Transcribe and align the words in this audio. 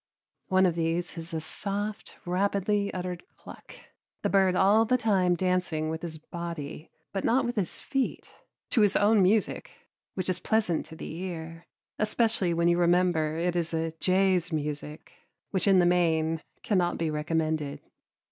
One 0.47 0.65
of 0.65 0.73
these 0.73 1.15
is 1.15 1.31
a 1.31 1.39
soft, 1.39 2.15
rapidly 2.25 2.91
uttered 2.91 3.21
cluck, 3.37 3.75
the 4.23 4.31
bird 4.31 4.55
all 4.55 4.83
the 4.83 4.97
time 4.97 5.35
dancing 5.35 5.91
with 5.91 6.01
his 6.01 6.17
body, 6.17 6.89
but 7.13 7.23
not 7.23 7.45
with 7.45 7.55
his 7.55 7.77
feet, 7.77 8.31
to 8.71 8.81
his 8.81 8.95
own 8.95 9.21
music, 9.21 9.69
which 10.15 10.27
is 10.27 10.39
pleasant 10.39 10.87
to 10.87 10.95
the 10.95 11.13
ear, 11.17 11.67
especially 11.99 12.51
when 12.51 12.67
you 12.67 12.79
remember 12.79 13.37
it 13.37 13.55
is 13.55 13.75
a 13.75 13.91
jay's 13.99 14.51
music, 14.51 15.11
which 15.51 15.67
in 15.67 15.77
the 15.77 15.85
main 15.85 16.41
cannot 16.63 16.97
be 16.97 17.11
recommended. 17.11 17.79